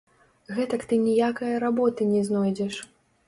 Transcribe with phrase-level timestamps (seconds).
[0.59, 2.81] Гэтак ты ніякае работы не знойдзеш.